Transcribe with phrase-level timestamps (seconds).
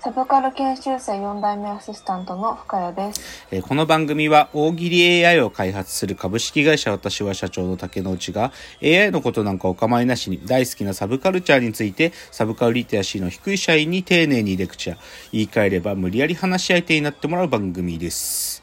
[0.00, 3.46] サブカル研修生4代目アシスタントの深谷です。
[3.50, 14.98] えーこの番組は大喜利 AI を開発する株式会社私は社長の竹之内が AI のことなんかお構いなしに大好きなサブカルチャーについてサブカルリテラシーの低い社員に丁寧にレクチャー
[15.32, 18.62] 言い換えれば無理やり話し相手になってもらう番組です。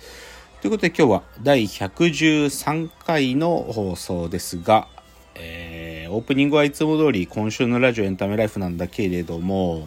[0.61, 4.87] ということで今日は第113回の放送ですが、
[5.35, 9.85] えーオープニングはいつも通り今週のラジオエンタメライフなんだけれどもはい。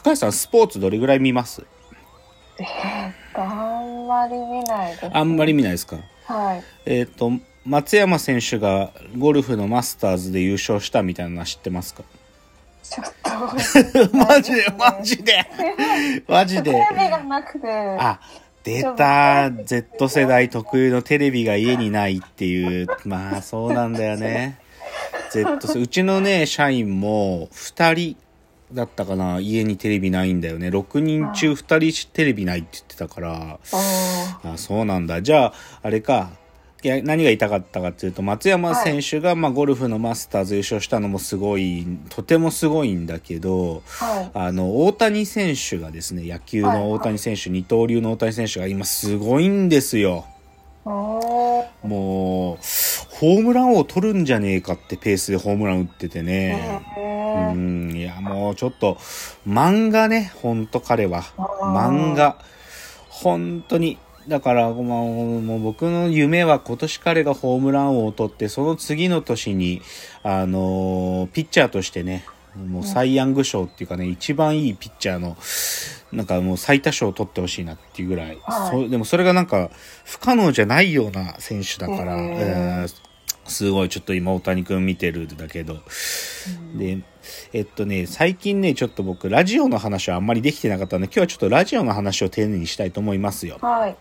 [0.00, 1.62] 深谷さんスポーツどれぐらい見ます？
[2.58, 5.98] えーっと、あんまり見ないです、あんまり見ないですか？
[6.24, 6.62] はい。
[6.86, 7.30] えっ、と、
[7.66, 12.02] 松山選手がゴルフのマスターズで優勝したみたいなのは知ってますか？
[12.82, 13.12] ちょっ
[14.10, 14.16] と。
[14.16, 15.46] マジで、マジで、
[16.26, 16.72] マジで？
[16.72, 17.68] テレビがなくて。
[17.68, 18.20] あ、
[18.64, 22.86] 出た Z 世代特有のテレビが家にないっていう。
[23.04, 24.58] まあ、そうなんだよね。
[25.30, 28.16] Z 世うちのね、社員も2人
[28.72, 30.68] だったかな、家にテレビないんだよね。
[30.68, 33.58] 6人中2人テレビないって言ってたから。
[34.42, 35.22] あそうなんだ。
[35.22, 36.30] じゃあ、あれか。
[36.82, 44.30] いや何が言いたかったかっていうと、松山選手が、まあ、ゴルフのマスターズ優勝したのもすごい、とてもすごいんだけど、はい。
[44.32, 50.24] あの、大谷選手がですね、野球の大谷選手、二刀流の大谷選手が今すごいんですよ。
[50.86, 52.64] もう、
[53.10, 56.80] ホームラン王取るんじゃねえかってペースでホームラン打っててね。
[58.54, 58.98] ちょっと、
[59.48, 61.22] 漫画ね、ほんと彼は。
[61.60, 62.38] 漫画。
[63.08, 63.98] 本当に。
[64.28, 69.82] だから、まあもう僕の夢は今年彼がホームラン王を取って、その次の年に、
[70.22, 72.24] あのーピッチャーとしてね、
[72.56, 75.36] もうサイ・ヤング賞っていうかね、一番いいピッチャーの、
[76.12, 79.70] なんかもう最多勝を取ってほしいなっていうぐらい、はいでもそれがなんか
[80.04, 83.10] 不可能じゃないような選手だから、えー
[83.46, 85.78] すごいちょっと今大谷君見てるんだけど、
[86.74, 86.98] で、
[87.52, 93.58] えっとね、最近ね、ちょっと僕、ラジオの話はあんまりできてなかったんで、今日はちょっとラジオの話を丁寧にしたいと思いますよ。
[93.60, 93.96] はい。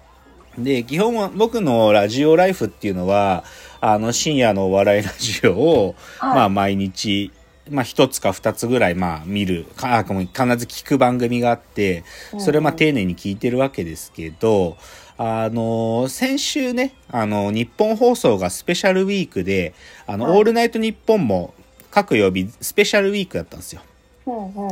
[0.57, 3.43] で、基本は僕のラジオライフっていうのは、
[3.81, 6.35] あの、深夜のお笑いラジオを、はい。
[6.35, 7.31] まあ、毎日、
[7.69, 12.03] まあ、一つか二つぐらい、まあ、見る、か、必ず聞く番組があって、
[12.39, 14.77] それをまあ、丁寧に聞いてるわけですけど、
[15.17, 19.73] あの、先週ね、あの、日本放送がスペシャルウィークで、
[20.07, 20.37] あの、はい。
[20.37, 21.53] オールナイトニッポンも
[21.91, 23.81] 各曜日スペシャルウィークだったんですよ。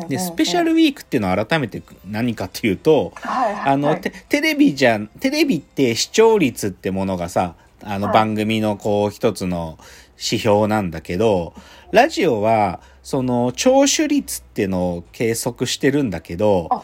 [0.08, 0.68] で、スペシャル。
[0.68, 3.72] ルウィークっていうのは改めて何かっていうと、はいはい。
[3.72, 9.78] あの、はいテテレビじゃん、テレビって視聴率ってものがさ、あのはい番組のこう一つの
[10.18, 11.54] 指標なんだけど、
[11.92, 16.84] ラジオは、その聴取率ってのを計測してるんだけど、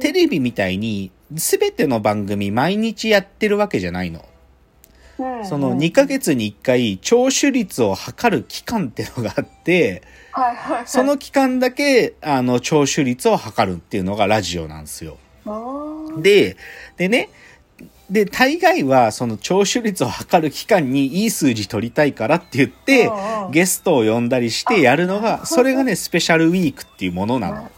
[0.00, 4.24] テレビみたいに全ての番組毎日やってるわけじゃないの。
[5.18, 10.86] うんそのうん2ヶ月に1回聴取率を測る期間ってのがあって、はいはいはい。
[10.86, 15.18] その期間だけあの聴取率を測るっていうのがラジオなんですよ。
[16.18, 16.56] で、
[16.96, 17.30] でね、
[18.10, 23.10] で、大概はその聴取率を測る期間にいい数字取りたいからって言って
[23.50, 27.70] ゲストを呼んだりしてやるのが、それがね、スペシャルウィークっていうものなの。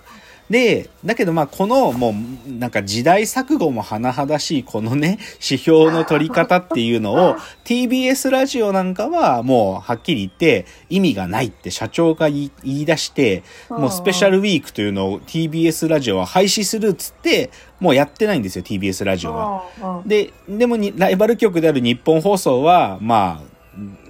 [0.50, 2.14] で、だけどまあこのも
[2.47, 17.50] うなんか時代錯誤も甚だしいこのね、 指標の取り方っていうのを TBS ラジオなんかはもうはっきり言って意味がないって社長が言い出して、もうスペシャルウィークというのを TBS ラジオは廃止するっつって、
[17.81, 19.64] もうやってないんですよ TBS ラジオは。
[19.81, 20.08] うんうん。
[20.08, 23.58] で、でもにライバル局である日本放送は、まあ、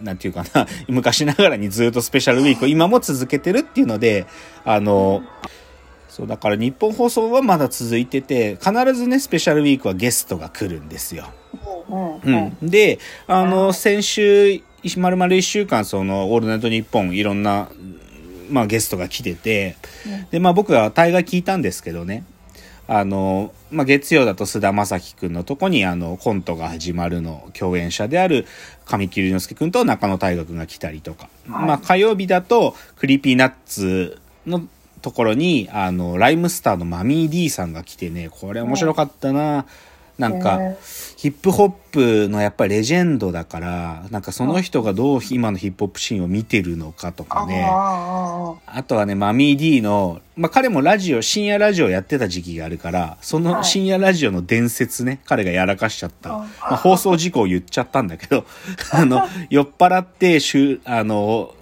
[0.03, 4.27] なんていうかな、 昔ながらにずっとスペシャルウィークを今も続けてるっていうので、
[4.65, 5.23] あの、
[6.19, 11.27] そう、だからニッポン放送はまだ続いてて、必ずね、スペシャルウィークはゲストが来るんですよ。
[11.89, 12.57] うん。
[12.61, 12.99] で、
[13.29, 14.61] あの、先週、
[14.97, 17.69] まるまる一週間、その、オールナイトニッポン、いろんな、
[18.51, 19.77] まあ、ゲストが来てて、
[20.33, 22.25] で、まあ、僕は大概聞いたんですけどね、
[22.89, 28.45] あの、まあ、月曜だと菅田将暉くんのとこに、あの、コントが始まるの、共演者である
[28.87, 31.67] 神木隆之介くんと仲野太賀くんが来たりとか、はい。
[31.67, 34.67] まあ、火曜日だと、 Creepy Nutsの
[35.01, 39.67] ところに、あの、ライムスターのマミー D さんが来てね、これ面白かったな。
[40.19, 40.77] なんか、へ
[41.17, 47.69] ヒップホップのやっぱりレジェンドだから、なんかその人がどう今のヒップホップシーンを見てるのかとかね。
[47.71, 56.35] ああとはね、マミー D の、まあ、彼もラジオ、深夜ラジオやってた時期があるから、その深夜ラジオの伝説ね、彼がやらかしちゃった。
[56.35, 58.45] あまあ、放送事故を言っちゃったんだけど、
[58.91, 61.55] あの、酔っ払って、しゅ、あの、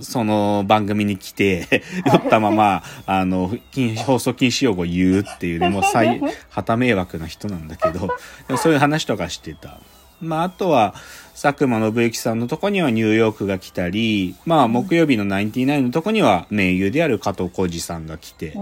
[0.00, 6.20] その番組に来て、酔ったまま、あの、禁放送禁止用語を言うっていうね、 もう最、
[6.50, 8.08] 旗迷惑な人なんだけど、
[8.46, 9.78] でもそういう話とかしてた。
[10.20, 10.94] まあ、あとは、
[11.40, 18.60] 佐久間信之さんのとこにはニューヨークが来たり、まあ、木曜日のナインティナインのとこには名優である加藤浩二さんが来て、う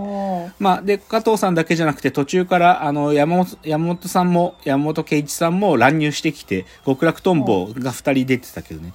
[0.49, 0.52] ん。
[0.58, 8.94] まあ、で、加藤さんだけじゃなくて、途中から、あの、山本、山本さんも、山本圭一さんも乱入してきて、極楽とんぼが二人出てたけどね。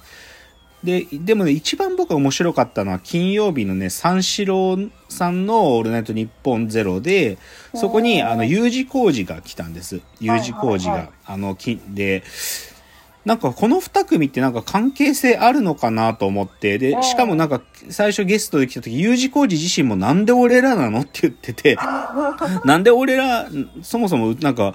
[0.82, 4.78] で、でもね、一番僕が面白かったのは、金曜日のね、三四郎
[5.08, 7.38] さんのオールナイトニッポンゼロで、
[7.74, 10.00] そこに、うんあの、U 字工事が来たんです。
[10.20, 11.34] U 字工事はいはいはが。
[11.34, 12.22] あの、きで、
[13.24, 17.60] なんかこの二組ってなんか関係性あるのかなと思って、で、しかもなんか
[17.90, 21.76] 最初ゲストで来た時、U 字工事自身もなんで俺らなのって言ってて、
[22.64, 23.48] なんで俺ら、
[23.82, 24.74] そもそもなんか、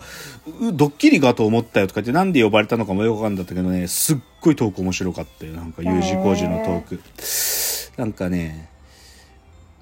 [0.60, 5.54] うドッキリかと思ったよとか言って、なんで呼ばれたのかもよくわかんなかったけどね、すっごいトーク面白かったよ。
[5.54, 7.00] なんか U 字工事のトーク。
[7.98, 8.70] なんかね、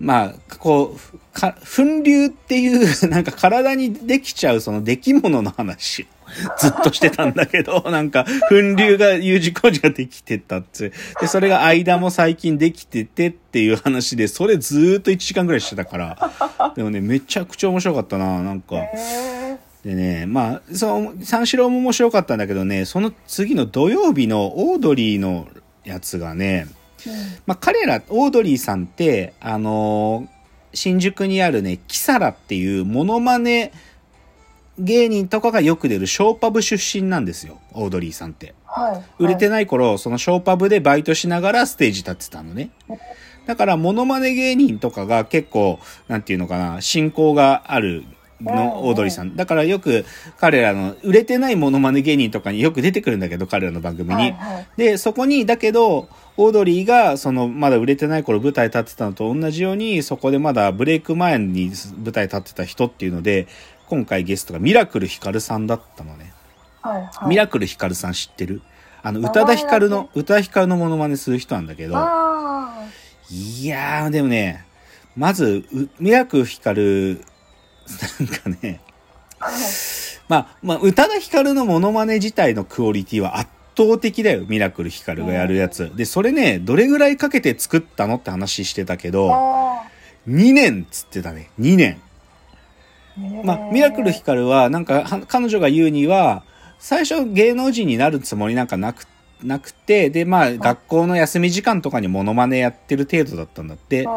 [0.02, 6.08] まあ、こう、か、粉流っていう、なんか体にできちゃうその出来物の話、
[6.58, 10.92] ずっとしてたんだけど、 なんか、粉流が U 字工事ができてたって。
[11.20, 16.32] で、それが間も最近できててっていう話で、それずーっと1時間ぐらいしてたから、
[16.76, 18.76] でもね、めちゃくちゃ面白かったな、なんか。
[18.78, 25.48] へでね、まあ、その、三四郎も面白かったんだけどね、その次の土曜日のオードリーの
[25.84, 27.10] やつがね、ー
[27.48, 30.42] まあ、彼ら、オードリーさんって、あのー
[30.74, 33.72] 新宿にあるね、キサラっていうモノマネ
[34.80, 38.54] 芸人とかがよく出るショーパブ出身なんですよ、オードリーさんって。
[38.66, 39.24] はい。
[39.24, 39.68] 売れてない。
[39.68, 42.70] 頃、そのショーパブでバイトしながらステージ立ってたのね。
[43.46, 48.06] だから、モノマネ芸人とかが結構、なんていうのかな、進行がある
[48.42, 49.36] の、オードリーさん。
[49.36, 50.06] だからよく、
[50.40, 54.16] 彼らの、売れてないモノマネ芸人とかによく出てくるんだけど、彼らの番組に。
[54.16, 54.68] はいはい。
[54.78, 56.08] で、そこに、だけど、
[56.38, 61.72] オードリーが、その、まだ売れてない頃舞台立ってたのと同じように、そこでまだブレイク前に
[62.04, 63.48] 舞台立ってた人っていうので、
[63.92, 66.32] 今回ゲストがミラクルヒカルさんだったのね。
[66.82, 67.28] はいはい。
[67.28, 68.62] ミラクルヒカルさん知ってる？
[69.04, 72.88] あの、宇多田ヒカルの、宇多田ヒカルのモノマネする人なんだけど、あ
[73.30, 74.66] いやー、でもね、
[75.18, 77.22] まず、うミラクルヒカル、
[78.20, 78.80] なんかね、
[79.42, 79.48] あ。
[79.48, 79.62] はい。
[80.30, 85.94] まあ、まあ、宇多田ヒカルのモノマネ自体のクオリティは圧倒的だよ、ミラクルヒカルがやるやつ。
[85.98, 89.84] で、それね、どれぐらいかけて作ったのって話してたけど、あ
[90.30, 92.00] 2年っつってたね、2年。
[93.20, 93.46] ー。
[93.46, 96.44] まあ、ミラクルヒカルは、なんか、は彼女が言うには、
[96.80, 99.06] 最初芸能人になるつもりなんかなく、
[99.44, 104.08] なくて、で、まあ、学校の休み時間とかにモノマネやってる程度だったんだって。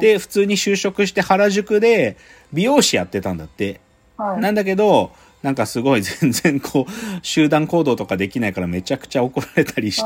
[0.00, 2.16] で、普通に就職して原宿で
[2.52, 3.80] 美容師やってたんだって。
[4.16, 6.92] はい、なんだけど、なんかすごい 全然こう、
[7.22, 10.02] 集団行動とかできないからめちゃくちゃ怒られたりし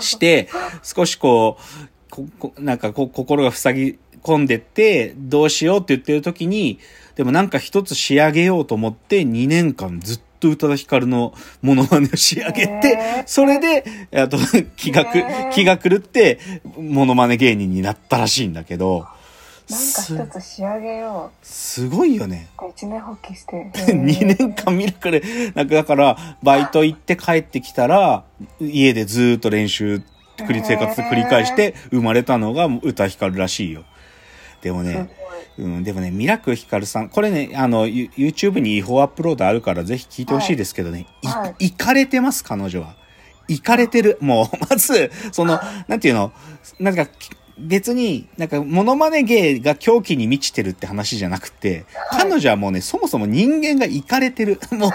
[0.00, 0.48] して、
[0.82, 6.80] 少しこう、ここなんかこう心が塞ぎ込んでって、どうしようって言ってる時に、
[7.14, 11.32] でもなんか一つ仕上げようと思って2年間ずっと宇多田ヒカルの
[11.62, 14.36] モノマネを仕上げてそれで、あと
[14.76, 16.40] 気がく気が狂って、
[16.76, 19.06] モノマネ芸人になったらしいんだけど、
[19.68, 22.48] なんか一つ仕上げよすごいよね。
[22.70, 23.70] 一年発起して。
[23.74, 25.22] 2年間ミラクル。
[25.54, 28.24] なんかだから、バイト行って帰ってきたら、
[28.60, 30.02] 家でずーっと練習、
[30.38, 33.84] 繰り生活繰り返して生まれたのが歌ヒカルらしいよ。
[34.62, 35.10] でもすね、
[35.58, 42.94] うん、でもね、ミラクルヒカルさん、これね、あの、ユ YouTube に違法アップロードあるからぜひ聞いてほしいですけどね、い、はいいかれてます、彼女は。
[43.48, 44.18] いかれてる。
[44.20, 46.32] もう、 まず、その、なんていうの、
[46.78, 47.06] なんか、
[47.58, 54.60] 別に、なんか、モノマネ芸が狂気に満ちてるって話じゃなくて、はい彼女はもうね、そもそも人間がいかれてる。
[54.72, 54.90] もう、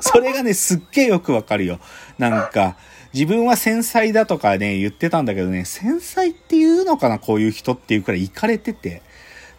[0.00, 1.80] それがね、すっげえよくわかるよ。
[2.18, 2.76] なんか、
[3.14, 9.02] 自分は繊細だとかね、言ってたんだけどね、繊細っていうのかな、こういう人っていうくらいいかれてて。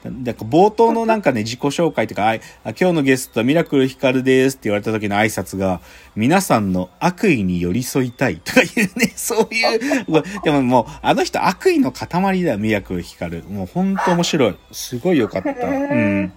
[0.03, 2.35] なんか冒頭のなんかね、自己紹介とか、あ
[2.67, 5.81] 今日のゲストはミラクルヒカルですって言われた時の挨拶が、
[6.15, 13.43] 皆さんの悪意に寄り添いたいとかいうね、 そういう、でももう、あの人悪意の塊だよ、ミラクルヒカル。
[13.43, 14.55] もうほんと面白い。
[14.71, 15.49] すごいよかった。
[15.49, 16.31] うん。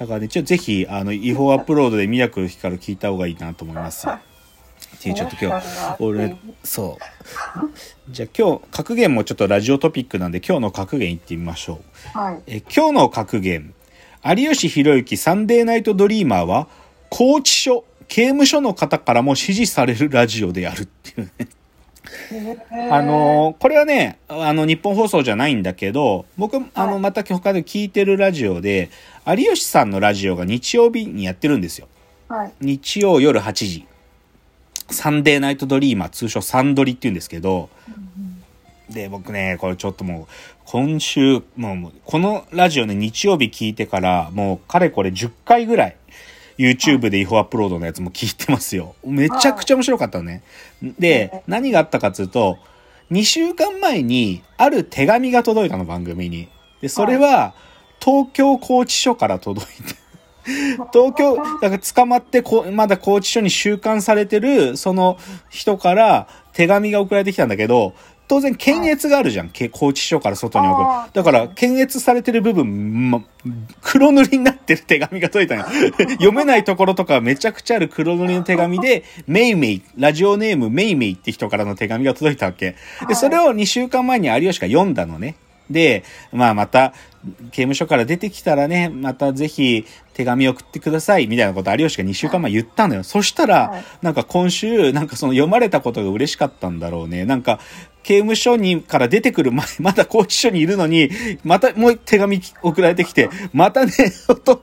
[0.00, 4.08] だからね、ちょ、ぜひ、あの、違法アップロードでミラクルヒカル聞いた方がいいなと思います。
[4.94, 8.12] っていうちょっと今日、俺、そう。
[8.12, 11.80] じゃあ今日、格言もちょっとラジオトピックなんで、今日の格言いってみましょ
[12.14, 12.18] う。
[12.18, 12.42] はい。
[12.46, 13.74] え今日の格言。
[14.24, 16.68] 有吉弘行サンデーナイトドリーマーは、
[17.10, 21.48] 拘置所、刑務所の方からも支持されるラジオであるっていうね。
[22.90, 28.90] あのーこれはね、あの、日本放送じゃないんだけど、僕、あの、また他で聞いてるラジオで、
[29.26, 31.88] 有吉さんのラジオが日曜日にやってるんですよ。
[32.28, 32.52] はい。
[32.60, 33.86] 日曜夜8時。
[34.90, 37.68] サンデーナイトドリーマー、通称サンドリって言うんですけど、
[38.90, 40.26] で、僕ね、これちょっともう、
[40.64, 45.96] 今週、もうこのラジオね、日曜日聞いてから、もう、かれこれ10回ぐらい、
[46.58, 48.94] YouTube で違法アップロードのやつも聞いてますよ。
[49.04, 50.42] めちゃくちゃ面白かったのね。
[50.98, 52.58] で、何があったかっつうと、
[53.10, 56.48] 2週間前に、ある手紙が届いたの、番組に。
[56.80, 57.54] で、それは、
[58.00, 59.94] 東京拘置所から届いて、
[60.92, 65.18] 東京、だから捕まってこ、まだ拘置所に収監されてる、その
[65.50, 67.94] 人から手紙が送られてきたんだけど、
[68.28, 69.50] 当然検閲があるじゃん。
[69.50, 73.24] け拘置所から外に送るだから、検閲されてる部分、ま、
[73.82, 75.92] 黒塗りになってる手紙が届いたのよ。
[76.18, 82.74] 読めないところとかめちゃくちゃある黒塗りの手紙で、メイメイ、ラジオネームメイメイって人からの手紙が届いたわけ。
[83.06, 85.36] で、それを2週間前に有吉が読んだのね。
[85.70, 86.94] で、まあまた、
[87.50, 93.02] 刑務所から出てきたらね、またぜひ手紙送ってください、みたいなこと有吉が2週間前言ったのよ。
[93.02, 97.24] そしたら、はいなんか今週、なんかその読まれたことが嬉しかったんだろうね。
[97.24, 97.58] なんか、
[98.06, 101.10] 刑務所にから出てくる前、 まだ拘置所にいるのに、
[101.42, 103.92] またもう手紙送られてきて、 またね、
[104.28, 104.62] ほんと、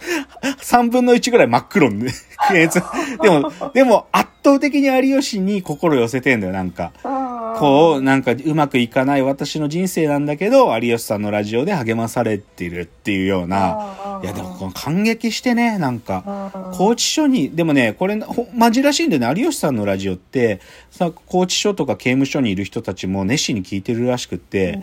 [0.61, 2.13] 3分の1ぐらい真っ黒にね、
[3.21, 6.93] でも、でも圧倒的に有吉に心寄せてんだよ、なんか。
[7.57, 14.21] こう、なんかうまくいかない私の人生なんだけど、有吉さんのラジオで励まされてるっていうような。
[14.23, 16.51] いや、でもこの感激してね、なんか。
[16.73, 19.41] 拘置所に、でもね、これ、ほマジらしいんだよね。
[19.41, 20.59] 有吉さんのラジオって、
[20.91, 24.79] さ、拘置所とか刑務所にいる人たちも熱心に聞いてるらしくって、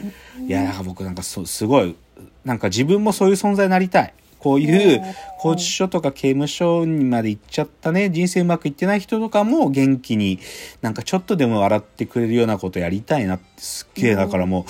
[0.47, 1.95] いや、なんか僕なんかそすごい、
[2.45, 4.15] なんか自分もそういう存在になりたい。
[4.41, 5.03] こういう
[5.37, 10.41] 拘置所とか刑務所にまで行っちゃったね、人生うまくいってない人とかも元気に、
[10.81, 14.65] なんかちょっとでも笑ってくれるようなことやりたいなってすっげえ、だからも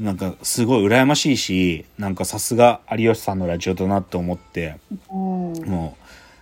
[0.00, 4.76] う、なんかすごい羨ましいし、なんかさすが有吉さんのラジオだなって思って、
[5.08, 5.96] も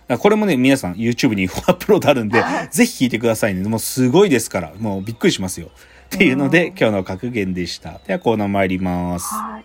[0.09, 3.61] う、これもね、皆さん YouTube にアップロードあるんで、ぜひ聞いてくださいね。
[3.69, 5.69] もうすごいですから、もうびっくりしますよ。
[6.05, 7.99] っていうので、今日の格言でした。
[8.05, 9.33] ではコーナー参ります。
[9.33, 9.63] はい。